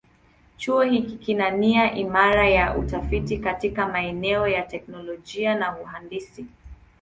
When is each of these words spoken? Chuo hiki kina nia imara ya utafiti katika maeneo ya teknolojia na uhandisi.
Chuo 0.57 0.81
hiki 0.81 1.17
kina 1.17 1.49
nia 1.49 1.93
imara 1.93 2.49
ya 2.49 2.77
utafiti 2.77 3.37
katika 3.37 3.87
maeneo 3.87 4.47
ya 4.47 4.63
teknolojia 4.63 5.55
na 5.55 5.77
uhandisi. 5.79 6.45